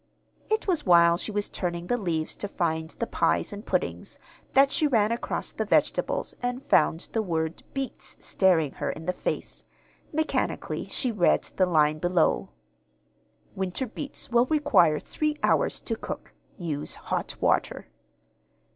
[0.49, 4.17] It was while she was turning the leaves to find the pies and puddings
[4.53, 9.13] that she ran across the vegetables and found the word "beets" staring her in the
[9.13, 9.63] face.
[10.11, 12.49] Mechanically she read the line below.
[13.53, 16.33] "Winter beets will require three hours to cook.
[16.57, 17.85] Use hot water."